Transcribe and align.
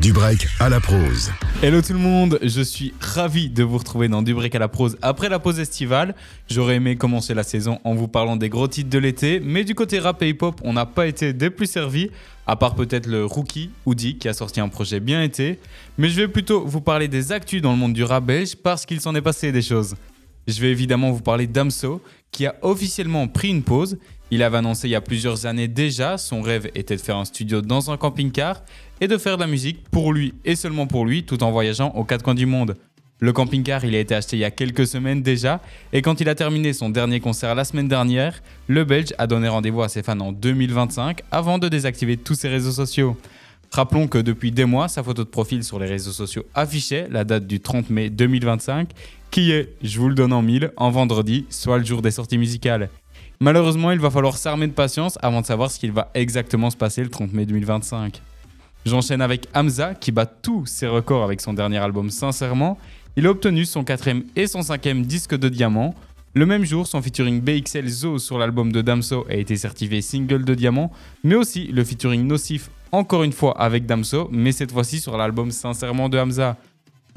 Du 0.00 0.12
break 0.12 0.46
à 0.60 0.68
la 0.68 0.78
prose. 0.78 1.32
Hello 1.60 1.82
tout 1.82 1.92
le 1.92 1.98
monde, 1.98 2.38
je 2.40 2.60
suis 2.60 2.94
ravi 3.00 3.50
de 3.50 3.64
vous 3.64 3.78
retrouver 3.78 4.06
dans 4.06 4.22
Du 4.22 4.32
break 4.32 4.54
à 4.54 4.60
la 4.60 4.68
prose 4.68 4.96
après 5.02 5.28
la 5.28 5.40
pause 5.40 5.58
estivale. 5.58 6.14
J'aurais 6.48 6.76
aimé 6.76 6.94
commencer 6.94 7.34
la 7.34 7.42
saison 7.42 7.80
en 7.82 7.96
vous 7.96 8.06
parlant 8.06 8.36
des 8.36 8.48
gros 8.48 8.68
titres 8.68 8.90
de 8.90 8.98
l'été, 8.98 9.40
mais 9.40 9.64
du 9.64 9.74
côté 9.74 9.98
rap 9.98 10.22
et 10.22 10.28
hip-hop, 10.28 10.60
on 10.62 10.72
n'a 10.72 10.86
pas 10.86 11.08
été 11.08 11.32
des 11.32 11.50
plus 11.50 11.66
servis, 11.66 12.10
à 12.46 12.54
part 12.54 12.76
peut-être 12.76 13.06
le 13.06 13.24
Rookie, 13.24 13.70
Oudi, 13.86 14.18
qui 14.18 14.28
a 14.28 14.34
sorti 14.34 14.60
un 14.60 14.68
projet 14.68 15.00
bien 15.00 15.20
été. 15.20 15.58
Mais 15.98 16.08
je 16.08 16.20
vais 16.20 16.28
plutôt 16.28 16.64
vous 16.64 16.80
parler 16.80 17.08
des 17.08 17.32
actus 17.32 17.60
dans 17.60 17.72
le 17.72 17.78
monde 17.78 17.92
du 17.92 18.04
rap 18.04 18.24
belge 18.24 18.54
parce 18.54 18.86
qu'il 18.86 19.00
s'en 19.00 19.16
est 19.16 19.20
passé 19.20 19.50
des 19.50 19.62
choses. 19.62 19.96
Je 20.46 20.60
vais 20.60 20.70
évidemment 20.70 21.10
vous 21.10 21.22
parler 21.22 21.48
d'Amso, 21.48 22.00
qui 22.30 22.46
a 22.46 22.54
officiellement 22.62 23.26
pris 23.26 23.48
une 23.48 23.64
pause. 23.64 23.98
Il 24.30 24.42
avait 24.42 24.58
annoncé 24.58 24.88
il 24.88 24.90
y 24.90 24.94
a 24.94 25.00
plusieurs 25.00 25.46
années 25.46 25.68
déjà, 25.68 26.18
son 26.18 26.42
rêve 26.42 26.70
était 26.74 26.96
de 26.96 27.00
faire 27.00 27.16
un 27.16 27.24
studio 27.24 27.62
dans 27.62 27.90
un 27.90 27.96
camping-car 27.96 28.62
et 29.00 29.08
de 29.08 29.16
faire 29.16 29.36
de 29.36 29.42
la 29.42 29.46
musique 29.46 29.88
pour 29.90 30.12
lui 30.12 30.34
et 30.44 30.54
seulement 30.54 30.86
pour 30.86 31.06
lui, 31.06 31.24
tout 31.24 31.42
en 31.42 31.50
voyageant 31.50 31.90
aux 31.94 32.04
quatre 32.04 32.22
coins 32.22 32.34
du 32.34 32.44
monde. 32.44 32.76
Le 33.20 33.32
camping-car, 33.32 33.84
il 33.84 33.94
a 33.94 33.98
été 33.98 34.14
acheté 34.14 34.36
il 34.36 34.40
y 34.40 34.44
a 34.44 34.50
quelques 34.50 34.86
semaines 34.86 35.22
déjà, 35.22 35.60
et 35.92 36.02
quand 36.02 36.20
il 36.20 36.28
a 36.28 36.34
terminé 36.34 36.72
son 36.72 36.90
dernier 36.90 37.20
concert 37.20 37.54
la 37.54 37.64
semaine 37.64 37.88
dernière, 37.88 38.42
le 38.68 38.84
Belge 38.84 39.14
a 39.18 39.26
donné 39.26 39.48
rendez-vous 39.48 39.82
à 39.82 39.88
ses 39.88 40.02
fans 40.02 40.20
en 40.20 40.30
2025 40.30 41.22
avant 41.30 41.58
de 41.58 41.68
désactiver 41.68 42.16
tous 42.16 42.34
ses 42.34 42.48
réseaux 42.48 42.70
sociaux. 42.70 43.16
Rappelons 43.70 44.08
que 44.08 44.18
depuis 44.18 44.52
des 44.52 44.66
mois, 44.66 44.88
sa 44.88 45.02
photo 45.02 45.24
de 45.24 45.28
profil 45.28 45.64
sur 45.64 45.78
les 45.78 45.86
réseaux 45.86 46.12
sociaux 46.12 46.44
affichait 46.54 47.08
la 47.10 47.24
date 47.24 47.46
du 47.46 47.60
30 47.60 47.90
mai 47.90 48.08
2025, 48.08 48.90
qui 49.30 49.52
est, 49.52 49.74
je 49.82 49.98
vous 49.98 50.08
le 50.08 50.14
donne 50.14 50.32
en 50.32 50.42
mille, 50.42 50.72
en 50.76 50.90
vendredi, 50.90 51.44
soit 51.50 51.78
le 51.78 51.84
jour 51.84 52.02
des 52.02 52.10
sorties 52.10 52.38
musicales. 52.38 52.88
Malheureusement, 53.40 53.92
il 53.92 54.00
va 54.00 54.10
falloir 54.10 54.36
s'armer 54.36 54.66
de 54.66 54.72
patience 54.72 55.16
avant 55.22 55.42
de 55.42 55.46
savoir 55.46 55.70
ce 55.70 55.78
qu'il 55.78 55.92
va 55.92 56.10
exactement 56.14 56.70
se 56.70 56.76
passer 56.76 57.04
le 57.04 57.08
30 57.08 57.32
mai 57.32 57.46
2025. 57.46 58.20
J'enchaîne 58.84 59.20
avec 59.20 59.46
Hamza 59.54 59.94
qui 59.94 60.10
bat 60.10 60.26
tous 60.26 60.66
ses 60.66 60.88
records 60.88 61.22
avec 61.22 61.40
son 61.40 61.52
dernier 61.52 61.78
album 61.78 62.10
Sincèrement. 62.10 62.78
Il 63.16 63.26
a 63.26 63.30
obtenu 63.30 63.64
son 63.64 63.84
quatrième 63.84 64.24
et 64.34 64.48
son 64.48 64.62
cinquième 64.62 65.02
disque 65.02 65.36
de 65.36 65.48
diamant. 65.48 65.94
Le 66.34 66.46
même 66.46 66.64
jour, 66.64 66.88
son 66.88 67.00
featuring 67.00 67.40
BXL 67.40 67.86
Zo 67.86 68.18
sur 68.18 68.38
l'album 68.38 68.72
de 68.72 68.82
Damso 68.82 69.24
a 69.30 69.34
été 69.34 69.56
certifié 69.56 70.02
single 70.02 70.44
de 70.44 70.54
diamant, 70.54 70.90
mais 71.22 71.36
aussi 71.36 71.66
le 71.68 71.84
featuring 71.84 72.26
Nocif 72.26 72.70
encore 72.90 73.22
une 73.22 73.32
fois 73.32 73.60
avec 73.60 73.86
Damso, 73.86 74.28
mais 74.32 74.50
cette 74.50 74.72
fois-ci 74.72 74.98
sur 74.98 75.16
l'album 75.16 75.52
Sincèrement 75.52 76.08
de 76.08 76.18
Hamza. 76.18 76.56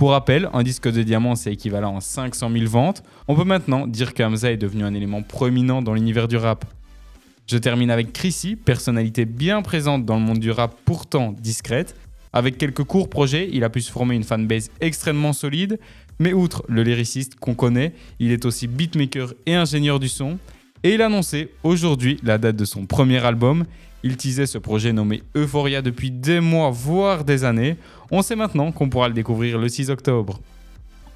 Pour 0.02 0.10
rappel, 0.14 0.50
un 0.54 0.64
disque 0.64 0.92
de 0.92 1.04
diamant, 1.04 1.36
c'est 1.36 1.54
équivalent 1.54 1.96
à 1.96 2.02
500 2.02 2.50
000 2.52 2.66
ventes. 2.66 3.04
On 3.28 3.36
peut 3.36 3.44
maintenant 3.44 3.86
dire 3.86 4.16
que 4.16 4.24
Hamza 4.24 4.52
est 4.52 4.58
devenu 4.58 4.84
un 4.84 4.96
élément 4.96 5.22
proéminent 5.22 5.84
dans 5.84 5.94
l'univers 5.94 6.28
du 6.28 6.38
rap. 6.38 6.66
Je 7.46 7.56
termine 7.60 7.92
avec 7.92 8.12
Chrissy, 8.12 8.56
personnalité 8.56 9.26
bien 9.26 9.62
présente 9.62 10.04
dans 10.04 10.16
le 10.16 10.24
monde 10.24 10.40
du 10.40 10.50
rap, 10.50 10.76
pourtant 10.86 11.36
discrète. 11.40 11.96
Avec 12.34 12.58
quelques 12.58 12.84
courts 12.84 13.12
projets, 13.12 13.48
il 13.54 13.64
a 13.64 13.70
pu 13.70 13.80
se 13.80 13.92
former 13.92 14.16
une 14.16 14.24
fanbase 14.24 14.72
extrêmement 14.80 15.34
solide, 15.34 15.78
mais 16.18 16.34
outre 16.34 16.64
le 16.68 16.82
lyriciste 16.82 17.36
qu'on 17.36 17.54
connaît, 17.54 17.94
il 18.18 18.32
est 18.32 18.46
aussi 18.46 18.66
beatmaker 18.66 19.36
et 19.46 19.54
ingénieur 19.54 20.00
du 20.00 20.10
son. 20.10 20.40
Et 20.82 20.96
il 20.96 21.04
a 21.04 21.06
annoncé 21.06 21.52
aujourd'hui 21.62 22.20
la 22.24 22.40
date 22.40 22.56
de 22.56 22.66
son 22.66 22.88
premier 22.88 23.24
album. 23.24 23.66
Il 24.04 24.18
teasait 24.18 24.48
ce 24.48 24.58
projet 24.58 24.94
nommé 24.94 25.24
Euphoria 25.36 25.82
depuis 25.82 26.12
des 26.12 26.40
mois, 26.40 26.72
voire 26.72 27.24
des 27.24 27.44
années. 27.44 27.78
On 28.10 28.22
sait 28.22 28.36
maintenant 28.36 28.72
qu'on 28.72 28.90
pourra 28.90 29.08
le 29.08 29.14
découvrir 29.14 29.58
le 29.58 29.70
6 29.70 29.90
octobre. 29.90 30.40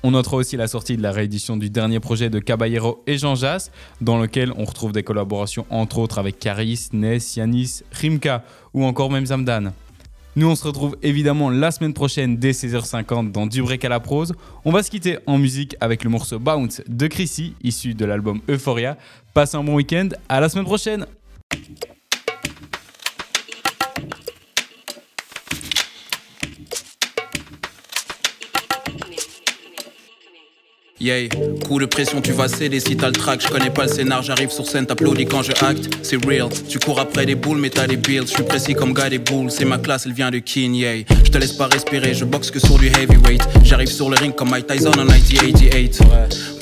On 0.03 0.11
notera 0.11 0.37
aussi 0.37 0.55
la 0.55 0.67
sortie 0.67 0.97
de 0.97 1.01
la 1.01 1.11
réédition 1.11 1.57
du 1.57 1.71
dernier 1.71 1.99
projet 1.99 2.29
de 2.29 2.37
Caballero 2.37 3.01
et 3.07 3.17
Jean 3.17 3.33
Jass, 3.33 3.71
dans 4.01 4.19
lequel 4.19 4.53
on 4.55 4.63
retrouve 4.63 4.91
des 4.91 5.01
collaborations 5.01 5.65
entre 5.71 5.97
autres 5.97 6.19
avec 6.19 6.37
Caris, 6.37 6.89
Ness, 6.93 7.37
Yanis, 7.37 7.81
Rimka 7.91 8.43
ou 8.75 8.85
encore 8.85 9.09
même 9.09 9.25
Zamdan. 9.25 9.73
Nous, 10.35 10.47
on 10.47 10.55
se 10.55 10.67
retrouve 10.67 10.95
évidemment 11.01 11.49
la 11.49 11.71
semaine 11.71 11.93
prochaine 11.93 12.37
dès 12.37 12.51
16h50 12.51 13.31
dans 13.31 13.47
Du 13.47 13.63
Break 13.63 13.83
à 13.83 13.89
la 13.89 13.99
prose. 13.99 14.33
On 14.63 14.71
va 14.71 14.83
se 14.83 14.91
quitter 14.91 15.17
en 15.25 15.39
musique 15.39 15.75
avec 15.79 16.03
le 16.03 16.11
morceau 16.11 16.37
Bounce 16.37 16.83
de 16.87 17.07
Chrissy, 17.07 17.55
issu 17.63 17.95
de 17.95 18.05
l'album 18.05 18.41
Euphoria. 18.47 18.97
Passez 19.33 19.57
un 19.57 19.63
bon 19.63 19.73
week-end, 19.73 20.09
à 20.29 20.39
la 20.39 20.49
semaine 20.49 20.65
prochaine! 20.65 21.07
Coup 31.67 31.77
de 31.77 31.85
pression, 31.85 32.19
tu 32.19 32.31
vas 32.31 32.47
céder 32.47 32.79
si 32.79 32.97
t'as 32.97 33.07
le 33.07 33.13
track. 33.13 33.39
Je 33.39 33.47
connais 33.47 33.69
pas 33.69 33.83
le 33.83 33.89
scénar, 33.89 34.23
j'arrive 34.23 34.49
sur 34.49 34.65
scène, 34.65 34.87
t'applaudis 34.87 35.27
quand 35.27 35.43
je 35.43 35.51
acte. 35.51 35.99
C'est 36.01 36.15
real, 36.25 36.49
tu 36.67 36.79
cours 36.79 36.99
après 36.99 37.27
des 37.27 37.35
boules, 37.35 37.59
mais 37.59 37.69
t'as 37.69 37.85
des 37.85 37.95
builds. 37.95 38.27
Je 38.27 38.33
suis 38.33 38.43
précis 38.43 38.73
comme 38.73 38.91
gars 38.91 39.07
des 39.07 39.19
boules, 39.19 39.51
c'est 39.51 39.65
ma 39.65 39.77
classe, 39.77 40.07
elle 40.07 40.13
vient 40.13 40.31
de 40.31 40.39
King, 40.39 40.73
yeah. 40.73 41.03
Je 41.23 41.29
te 41.29 41.37
laisse 41.37 41.53
pas 41.53 41.67
respirer, 41.67 42.15
je 42.15 42.25
boxe 42.25 42.49
que 42.49 42.59
sur 42.59 42.79
du 42.79 42.87
heavyweight. 42.87 43.43
J'arrive 43.63 43.89
sur 43.89 44.09
le 44.09 44.17
ring 44.17 44.33
comme 44.33 44.49
Mike 44.49 44.65
Tyson 44.65 44.93
en 44.97 45.05
1988. 45.05 45.99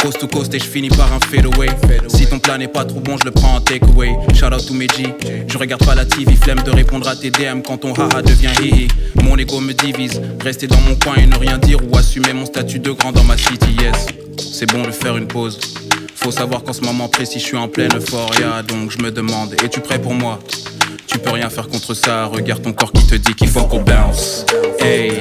Coast 0.02 0.20
to 0.20 0.28
coast 0.28 0.54
et 0.54 0.60
je 0.60 0.66
finis 0.66 0.90
par 0.90 1.14
un 1.14 1.22
fadeaway. 1.22 1.70
Si 2.10 2.28
ton 2.28 2.40
plan 2.40 2.58
n'est 2.58 2.68
pas 2.68 2.84
trop 2.84 3.00
bon, 3.00 3.16
je 3.18 3.24
le 3.24 3.32
prends 3.32 3.56
en 3.56 3.62
takeaway. 3.62 4.12
Shout 4.36 4.54
out 4.54 4.66
to 4.68 4.74
Meji, 4.74 5.08
je 5.48 5.58
regarde 5.58 5.86
pas 5.86 5.96
la 5.96 6.04
TV, 6.04 6.36
flemme 6.36 6.62
de 6.64 6.72
répondre 6.72 7.08
à 7.08 7.16
tes 7.16 7.32
DM 7.32 7.62
quand 7.66 7.78
ton 7.78 7.94
haha 7.94 8.22
devient 8.22 8.52
hihi. 8.62 8.90
Mon 9.24 9.38
ego 9.38 9.62
me 9.62 9.72
divise, 9.72 10.20
rester 10.42 10.68
dans 10.68 10.82
mon 10.82 10.96
coin 10.96 11.16
et 11.16 11.28
ne 11.28 11.38
rien 11.38 11.58
dire 11.58 11.80
ou 11.90 11.98
assumer 11.98 12.34
mon 12.34 12.46
statut 12.46 12.80
de 12.80 12.92
grand 12.92 13.14
dans 13.14 13.24
ma 13.24 13.38
city, 13.38 13.78
yes. 13.82 14.23
C'est 14.38 14.72
bon 14.72 14.84
de 14.84 14.92
faire 14.92 15.18
une 15.18 15.28
pause. 15.28 15.60
Faut 16.16 16.32
savoir 16.32 16.64
qu'en 16.64 16.74
ce 16.74 16.82
moment 16.82 17.08
précis, 17.08 17.40
je 17.40 17.46
suis 17.46 17.58
en 17.58 17.68
pleine 17.68 17.92
euphoria. 17.96 18.62
Donc 18.64 18.92
je 18.92 18.98
me 19.04 19.12
demande, 19.12 19.54
es-tu 19.64 19.80
prêt 19.82 20.00
pour 20.00 20.14
moi? 20.14 20.40
Tu 21.08 21.20
peux 21.20 21.32
rien 21.32 21.50
faire 21.50 21.68
contre 21.68 21.94
ça. 21.94 22.26
Regarde 22.26 22.62
ton 22.62 22.74
corps 22.74 22.92
qui 22.92 23.06
te 23.06 23.16
dit 23.16 23.34
qu'il 23.36 23.50
faut 23.50 23.66
qu'on 23.66 23.82
bounce. 23.82 24.46
Hey. 24.80 25.12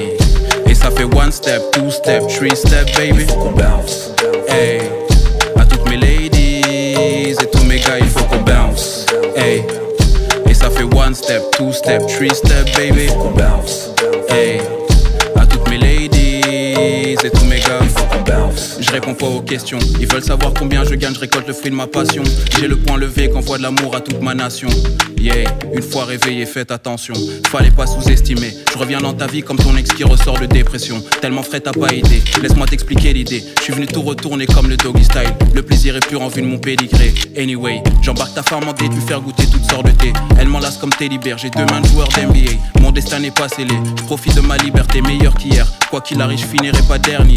Et 0.67 0.75
ça 0.75 0.89
fait 0.89 1.03
one 1.03 1.31
step, 1.31 1.61
two 1.71 1.91
step, 1.91 2.27
three 2.27 2.55
step, 2.55 2.87
baby. 2.95 3.25
bounce. 3.55 4.11
Hey. 4.47 4.81
À 5.59 5.65
toutes 5.65 5.87
mes 5.89 5.97
ladies 5.97 6.61
et 7.29 7.35
tous 7.51 7.63
mes 7.65 7.79
gars, 7.79 7.99
il 7.99 8.07
faut 8.07 8.23
qu'on 8.23 8.41
bounce. 8.41 9.05
Hey. 9.35 9.63
Et 10.49 10.53
ça 10.53 10.69
fait 10.69 10.83
one 10.83 11.13
step, 11.13 11.43
two 11.57 11.71
step, 11.73 12.01
three 12.07 12.33
step, 12.33 12.65
baby. 12.75 13.07
bounce. 13.35 13.89
Hey. 14.29 14.61
Réponds 18.93 19.15
pas 19.15 19.25
aux 19.25 19.41
questions. 19.41 19.79
Ils 19.99 20.07
veulent 20.07 20.23
savoir 20.23 20.53
combien 20.53 20.83
je 20.83 20.93
gagne, 20.93 21.15
je 21.15 21.19
récolte 21.19 21.47
le 21.47 21.53
fruit 21.53 21.71
de 21.71 21.75
ma 21.75 21.87
passion. 21.87 22.21
J'ai 22.59 22.67
le 22.67 22.75
point 22.75 22.95
levé 22.97 23.27
qu'envoie 23.27 23.57
de 23.57 23.63
l'amour 23.63 23.95
à 23.95 24.01
toute 24.01 24.21
ma 24.21 24.35
nation. 24.35 24.69
Yeah, 25.19 25.49
une 25.73 25.81
fois 25.81 26.05
réveillé, 26.05 26.45
faites 26.45 26.69
attention. 26.69 27.15
Fallait 27.47 27.71
pas 27.71 27.87
sous-estimer. 27.87 28.53
Je 28.71 28.77
reviens 28.77 28.99
dans 28.99 29.13
ta 29.13 29.25
vie 29.25 29.41
comme 29.41 29.57
ton 29.57 29.75
ex 29.77 29.89
qui 29.93 30.03
ressort 30.03 30.39
de 30.39 30.45
dépression. 30.45 31.01
Tellement 31.21 31.41
frais, 31.41 31.61
t'as 31.61 31.71
pas 31.71 31.91
été. 31.91 32.21
Laisse-moi 32.41 32.67
t'expliquer 32.67 33.13
l'idée. 33.13 33.43
Je 33.57 33.63
suis 33.63 33.73
venu 33.73 33.87
tout 33.87 34.01
retourner 34.01 34.45
comme 34.45 34.69
le 34.69 34.77
doggy 34.77 35.05
style. 35.05 35.33
Le 35.55 35.63
plaisir 35.63 35.95
est 35.95 36.05
pur 36.05 36.21
en 36.21 36.27
vue 36.27 36.41
de 36.41 36.47
mon 36.47 36.59
pédigré. 36.59 37.13
Anyway, 37.37 37.81
j'embarque 38.01 38.35
ta 38.35 38.43
femme 38.43 38.67
en 38.67 38.73
lui 38.73 39.01
faire 39.01 39.21
goûter 39.21 39.45
toutes 39.47 39.63
sortes 39.71 39.85
de 39.85 39.91
thé. 39.91 40.13
Elle 40.37 40.49
m'enlace 40.49 40.77
comme 40.77 40.91
t'es 40.91 41.07
libère. 41.07 41.37
J'ai 41.37 41.49
deux 41.49 41.65
mains 41.65 41.81
de 41.81 41.87
joueur 41.87 42.09
d'NBA. 42.09 42.51
Mon 42.81 42.91
destin 42.91 43.19
n'est 43.19 43.31
pas 43.31 43.47
scellé. 43.47 43.73
Je 43.97 44.03
profite 44.03 44.35
de 44.35 44.41
ma 44.41 44.57
liberté 44.57 45.01
meilleure 45.01 45.35
qu'hier. 45.35 45.65
Quoi 45.89 46.01
qu'il 46.01 46.21
arrive, 46.21 46.39
je 46.39 46.45
finirai 46.45 46.81
pas 46.87 46.99
dernier. 46.99 47.35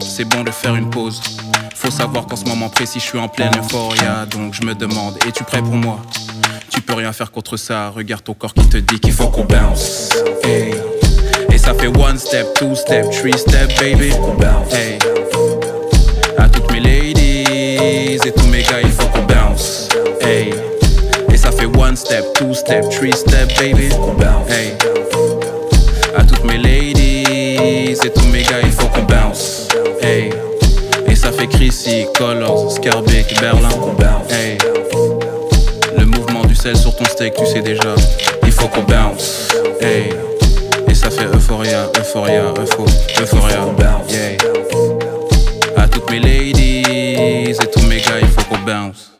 C'est 0.00 0.24
bon 0.24 0.44
de 0.44 0.50
faire 0.50 0.74
Faut 1.74 1.90
savoir 1.90 2.26
qu'en 2.26 2.36
ce 2.36 2.44
moment 2.44 2.68
précis, 2.68 2.98
je 2.98 3.04
suis 3.04 3.18
en 3.18 3.28
pleine 3.28 3.50
euphoria. 3.56 4.26
Donc 4.26 4.54
je 4.54 4.62
me 4.62 4.74
demande, 4.74 5.16
es-tu 5.26 5.44
prêt 5.44 5.60
pour 5.60 5.74
moi? 5.74 6.00
Tu 6.70 6.80
peux 6.80 6.94
rien 6.94 7.12
faire 7.12 7.30
contre 7.30 7.56
ça. 7.56 7.90
Regarde 7.90 8.22
ton 8.24 8.34
corps 8.34 8.54
qui 8.54 8.66
te 8.68 8.78
dit 8.78 8.98
qu'il 8.98 9.12
faut 9.12 9.28
qu'on 9.28 9.44
bounce. 9.44 10.10
Hey. 10.44 10.74
Et 11.52 11.58
ça 11.58 11.74
fait 11.74 11.88
one 11.88 12.18
step, 12.18 12.54
two 12.54 12.74
step, 12.74 13.10
three 13.10 13.36
step, 13.36 13.68
baby. 13.80 14.12
Hey. 14.72 14.98
À 16.36 16.48
toutes 16.48 16.70
mes 16.72 16.80
ladies 16.80 18.18
et 18.24 18.32
tous 18.36 18.46
mes 18.46 18.62
gars, 18.62 18.80
il 18.82 18.90
faut 18.90 19.06
qu'on 19.06 19.22
bounce. 19.22 19.88
Hey. 20.20 20.54
Et 21.32 21.36
ça 21.36 21.52
fait 21.52 21.66
one 21.66 21.96
step, 21.96 22.24
two 22.34 22.54
step, 22.54 22.88
three 22.90 23.12
step, 23.12 23.48
baby. 23.58 23.88
Hey. 24.48 24.74
À 26.16 26.24
toutes 26.24 26.44
mes 26.44 26.58
ladies 26.58 27.94
et 28.02 28.10
tous 28.14 28.26
mes 28.26 28.42
gars, 28.42 28.60
il 28.62 28.72
faut 28.72 28.86
qu'on 28.88 29.02
bounce. 29.02 29.07
Chrissy, 31.50 32.06
Colors, 32.16 32.72
Scarbeck, 32.72 33.40
Berlin. 33.40 33.68
Hey. 34.30 34.58
Le 35.96 36.04
mouvement 36.04 36.44
du 36.44 36.54
sel 36.54 36.76
sur 36.76 36.94
ton 36.96 37.04
steak, 37.04 37.34
tu 37.34 37.46
sais 37.46 37.60
déjà. 37.60 37.94
Il 38.44 38.52
faut 38.52 38.68
qu'on 38.68 38.82
bounce. 38.82 39.48
Et 39.80 40.94
ça 40.94 41.10
fait 41.10 41.26
Euphoria, 41.26 41.90
Euphoria, 41.98 42.52
Eupho, 42.58 42.84
Euphoria. 43.20 43.66
Yeah. 44.08 44.36
À 45.76 45.88
toutes 45.88 46.10
mes 46.10 46.20
ladies 46.20 46.82
et 46.88 47.54
tous 47.72 47.86
mes 47.86 47.98
gars, 47.98 48.20
il 48.20 48.28
faut 48.28 48.42
qu'on 48.48 48.58
bounce. 48.58 49.10